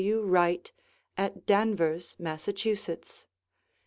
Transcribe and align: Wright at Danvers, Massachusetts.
Wright 0.03 0.71
at 1.15 1.45
Danvers, 1.45 2.15
Massachusetts. 2.17 3.27